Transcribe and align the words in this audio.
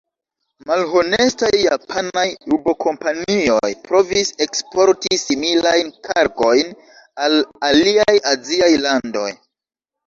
Malhonestaj 0.69 1.49
japanaj 1.63 2.23
rubo-kompanioj 2.53 3.71
provis 3.89 4.33
eksporti 4.49 5.21
similajn 5.27 5.93
kargojn 6.11 6.77
al 7.29 7.41
aliaj 7.73 8.15
aziaj 8.37 8.77
landoj. 8.91 9.31